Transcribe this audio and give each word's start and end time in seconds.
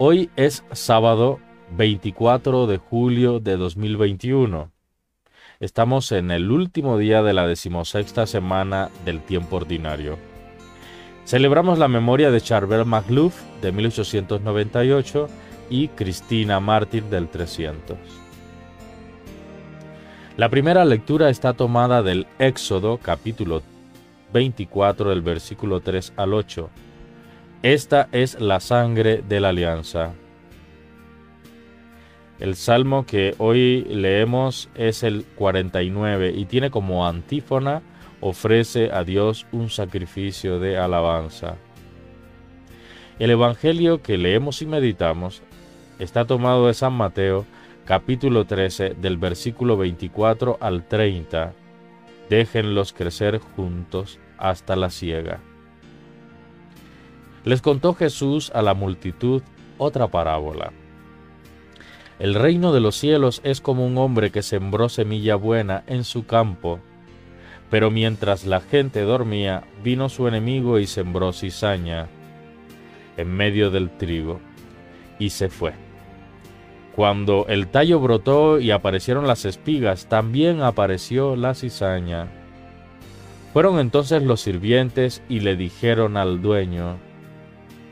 Hoy 0.00 0.30
es 0.36 0.62
sábado 0.70 1.40
24 1.76 2.68
de 2.68 2.78
julio 2.78 3.40
de 3.40 3.56
2021. 3.56 4.70
Estamos 5.58 6.12
en 6.12 6.30
el 6.30 6.52
último 6.52 6.98
día 6.98 7.24
de 7.24 7.32
la 7.32 7.48
decimosexta 7.48 8.28
semana 8.28 8.90
del 9.04 9.20
tiempo 9.20 9.56
ordinario. 9.56 10.16
Celebramos 11.24 11.80
la 11.80 11.88
memoria 11.88 12.30
de 12.30 12.40
Charbel 12.40 12.84
Magluf 12.84 13.42
de 13.60 13.72
1898 13.72 15.28
y 15.68 15.88
Cristina 15.88 16.60
Mártir 16.60 17.02
del 17.06 17.28
300. 17.28 17.98
La 20.36 20.48
primera 20.48 20.84
lectura 20.84 21.28
está 21.28 21.54
tomada 21.54 22.04
del 22.04 22.28
Éxodo 22.38 22.98
capítulo 22.98 23.64
24 24.32 25.10
del 25.10 25.22
versículo 25.22 25.80
3 25.80 26.12
al 26.16 26.34
8. 26.34 26.70
Esta 27.62 28.08
es 28.12 28.40
la 28.40 28.60
sangre 28.60 29.20
de 29.28 29.40
la 29.40 29.48
alianza. 29.48 30.14
El 32.38 32.54
salmo 32.54 33.04
que 33.04 33.34
hoy 33.38 33.82
leemos 33.82 34.68
es 34.76 35.02
el 35.02 35.24
49 35.24 36.32
y 36.36 36.44
tiene 36.44 36.70
como 36.70 37.04
antífona 37.04 37.82
ofrece 38.20 38.92
a 38.92 39.02
Dios 39.02 39.44
un 39.50 39.70
sacrificio 39.70 40.60
de 40.60 40.78
alabanza. 40.78 41.56
El 43.18 43.30
Evangelio 43.30 44.02
que 44.02 44.18
leemos 44.18 44.62
y 44.62 44.66
meditamos 44.66 45.42
está 45.98 46.26
tomado 46.26 46.68
de 46.68 46.74
San 46.74 46.92
Mateo, 46.92 47.44
capítulo 47.84 48.44
13, 48.44 48.90
del 48.90 49.16
versículo 49.16 49.76
24 49.76 50.58
al 50.60 50.86
30. 50.86 51.54
Déjenlos 52.30 52.92
crecer 52.92 53.38
juntos 53.38 54.20
hasta 54.36 54.76
la 54.76 54.90
siega. 54.90 55.40
Les 57.44 57.62
contó 57.62 57.94
Jesús 57.94 58.50
a 58.54 58.62
la 58.62 58.74
multitud 58.74 59.42
otra 59.78 60.08
parábola. 60.08 60.72
El 62.18 62.34
reino 62.34 62.72
de 62.72 62.80
los 62.80 62.96
cielos 62.96 63.40
es 63.44 63.60
como 63.60 63.86
un 63.86 63.96
hombre 63.98 64.30
que 64.30 64.42
sembró 64.42 64.88
semilla 64.88 65.36
buena 65.36 65.84
en 65.86 66.04
su 66.04 66.26
campo 66.26 66.80
pero 67.70 67.90
mientras 67.90 68.46
la 68.46 68.60
gente 68.60 69.02
dormía, 69.02 69.64
vino 69.82 70.08
su 70.08 70.26
enemigo 70.26 70.78
y 70.78 70.86
sembró 70.86 71.32
cizaña 71.32 72.08
en 73.16 73.30
medio 73.34 73.70
del 73.70 73.90
trigo, 73.90 74.40
y 75.18 75.30
se 75.30 75.48
fue. 75.48 75.72
Cuando 76.94 77.46
el 77.48 77.66
tallo 77.68 78.00
brotó 78.00 78.58
y 78.60 78.70
aparecieron 78.70 79.26
las 79.26 79.44
espigas, 79.44 80.08
también 80.08 80.62
apareció 80.62 81.36
la 81.36 81.54
cizaña. 81.54 82.28
Fueron 83.52 83.80
entonces 83.80 84.22
los 84.22 84.40
sirvientes 84.40 85.22
y 85.28 85.40
le 85.40 85.56
dijeron 85.56 86.16
al 86.16 86.42
dueño, 86.42 86.96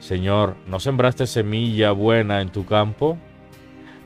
Señor, 0.06 0.54
¿no 0.68 0.78
sembraste 0.78 1.26
semilla 1.26 1.90
buena 1.90 2.40
en 2.40 2.50
tu 2.50 2.64
campo? 2.64 3.18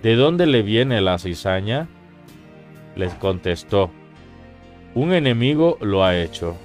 ¿De 0.02 0.16
dónde 0.16 0.46
le 0.46 0.62
viene 0.62 1.02
la 1.02 1.18
cizaña? 1.18 1.88
Les 2.96 3.12
contestó, 3.16 3.90
un 4.94 5.12
enemigo 5.12 5.76
lo 5.82 6.02
ha 6.02 6.16
hecho. 6.16 6.56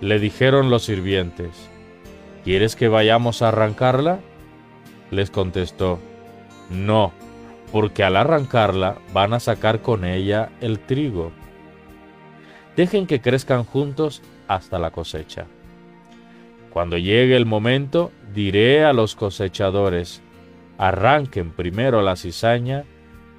Le 0.00 0.18
dijeron 0.18 0.70
los 0.70 0.84
sirvientes, 0.84 1.68
¿quieres 2.44 2.76
que 2.76 2.88
vayamos 2.88 3.42
a 3.42 3.48
arrancarla? 3.48 4.20
Les 5.10 5.30
contestó, 5.30 5.98
no, 6.70 7.12
porque 7.72 8.04
al 8.04 8.16
arrancarla 8.16 8.96
van 9.12 9.34
a 9.34 9.38
sacar 9.38 9.82
con 9.82 10.06
ella 10.06 10.48
el 10.62 10.78
trigo. 10.78 11.30
Dejen 12.74 13.06
que 13.06 13.20
crezcan 13.20 13.64
juntos 13.64 14.22
hasta 14.48 14.78
la 14.78 14.92
cosecha. 14.92 15.44
Cuando 16.74 16.98
llegue 16.98 17.36
el 17.36 17.46
momento, 17.46 18.10
diré 18.34 18.84
a 18.84 18.92
los 18.92 19.14
cosechadores, 19.14 20.20
arranquen 20.76 21.52
primero 21.52 22.02
la 22.02 22.16
cizaña 22.16 22.82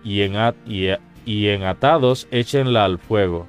y 0.06 0.22
en, 0.22 1.64
atados 1.64 2.30
échenla 2.32 2.86
al 2.86 2.98
fuego 2.98 3.48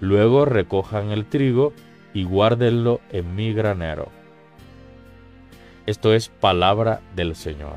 Luego 0.00 0.46
recojan 0.46 1.10
el 1.10 1.26
trigo 1.26 1.74
y 2.14 2.24
guárdenlo 2.24 3.02
en 3.10 3.36
mi 3.36 3.52
granero. 3.52 4.08
Esto 5.84 6.14
es 6.14 6.30
palabra 6.30 7.02
del 7.14 7.36
Señor. 7.36 7.76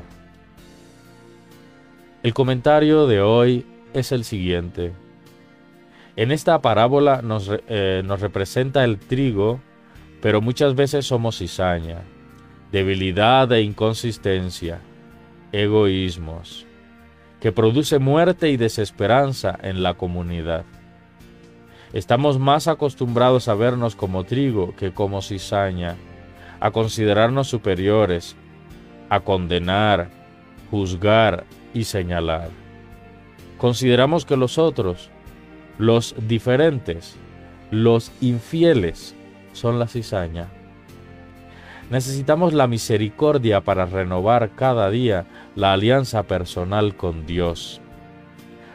El 2.22 2.32
comentario 2.32 3.06
de 3.06 3.20
hoy 3.20 3.66
es 3.92 4.10
el 4.12 4.24
siguiente. 4.24 4.92
En 6.16 6.32
esta 6.32 6.62
parábola 6.62 7.20
nos, 7.20 7.50
eh, 7.68 8.00
nos, 8.06 8.22
representa 8.22 8.84
el 8.84 8.98
trigo, 8.98 9.60
pero 10.22 10.40
muchas 10.40 10.76
veces 10.76 11.04
somos 11.04 11.38
cizaña, 11.38 11.98
debilidad 12.70 13.50
e 13.50 13.62
inconsistencia, 13.62 14.80
egoísmos, 15.50 16.64
que 17.40 17.50
produce 17.50 17.98
muerte 17.98 18.48
y 18.48 18.56
desesperanza 18.56 19.58
en 19.62 19.82
la 19.82 19.94
comunidad. 19.94 20.64
Estamos 21.92 22.38
más 22.38 22.68
acostumbrados 22.68 23.48
a 23.48 23.54
vernos 23.54 23.96
como 23.96 24.22
trigo 24.22 24.76
que 24.76 24.94
como 24.94 25.22
cizaña, 25.22 25.96
a 26.60 26.70
considerarnos 26.70 27.48
superiores, 27.48 28.36
a 29.10 29.20
condenar, 29.20 30.08
juzgar 30.70 31.44
y 31.74 31.82
señalar. 31.82 32.48
Consideramos 33.58 34.24
que 34.24 34.36
los 34.36 34.56
otros, 34.56 35.10
los 35.78 36.14
diferentes, 36.28 37.16
los 37.72 38.12
infieles, 38.20 39.16
son 39.52 39.78
la 39.78 39.86
cizaña. 39.86 40.48
Necesitamos 41.90 42.52
la 42.54 42.66
misericordia 42.66 43.60
para 43.60 43.86
renovar 43.86 44.50
cada 44.54 44.90
día 44.90 45.26
la 45.54 45.72
alianza 45.72 46.22
personal 46.24 46.96
con 46.96 47.26
Dios. 47.26 47.80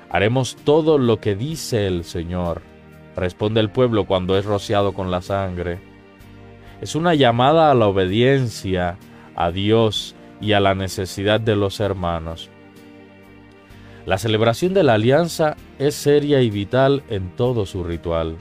Haremos 0.09 0.55
todo 0.55 0.97
lo 0.97 1.19
que 1.19 1.35
dice 1.35 1.87
el 1.87 2.03
Señor 2.03 2.61
responde 3.17 3.59
el 3.59 3.69
pueblo 3.69 4.05
cuando 4.05 4.37
es 4.37 4.45
rociado 4.45 4.93
con 4.93 5.11
la 5.11 5.21
sangre. 5.21 5.79
Es 6.79 6.95
una 6.95 7.15
llamada 7.15 7.71
a 7.71 7.73
la 7.73 7.87
obediencia 7.87 8.97
a 9.35 9.51
Dios 9.51 10.15
y 10.39 10.53
a 10.53 10.59
la 10.59 10.75
necesidad 10.75 11.41
de 11.41 11.55
los 11.55 11.79
hermanos. 11.79 12.49
La 14.05 14.19
celebración 14.19 14.73
de 14.73 14.83
la 14.83 14.93
alianza 14.93 15.57
es 15.79 15.95
seria 15.95 16.41
y 16.41 16.49
vital 16.49 17.03
en 17.09 17.29
todo 17.35 17.65
su 17.65 17.83
ritual. 17.83 18.37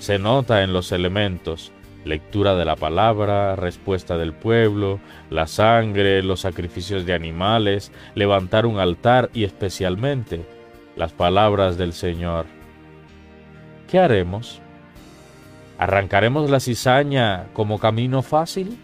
Se 0.00 0.18
nota 0.18 0.64
en 0.64 0.72
los 0.72 0.90
elementos, 0.90 1.72
lectura 2.04 2.56
de 2.56 2.64
la 2.64 2.74
palabra, 2.74 3.54
respuesta 3.54 4.18
del 4.18 4.32
pueblo, 4.32 4.98
la 5.30 5.46
sangre, 5.46 6.22
los 6.22 6.40
sacrificios 6.40 7.06
de 7.06 7.14
animales, 7.14 7.92
levantar 8.14 8.66
un 8.66 8.80
altar 8.80 9.30
y 9.32 9.44
especialmente 9.44 10.44
las 10.96 11.12
palabras 11.12 11.78
del 11.78 11.92
Señor. 11.92 12.46
¿qué 13.90 13.98
haremos? 13.98 14.62
¿Arrancaremos 15.76 16.48
la 16.48 16.60
cizaña 16.60 17.48
como 17.52 17.78
camino 17.78 18.22
fácil? 18.22 18.78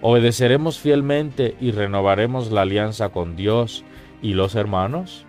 ¿Obedeceremos 0.00 0.78
fielmente 0.78 1.56
y 1.60 1.72
renovaremos 1.72 2.50
la 2.50 2.62
alianza 2.62 3.10
con 3.10 3.36
Dios 3.36 3.84
y 4.22 4.32
los 4.32 4.54
hermanos? 4.54 5.26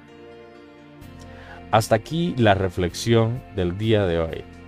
Hasta 1.72 1.96
aquí 1.96 2.34
la 2.38 2.54
reflexión 2.54 3.44
del 3.56 3.78
día 3.78 4.06
de 4.06 4.20
hoy. 4.20 4.61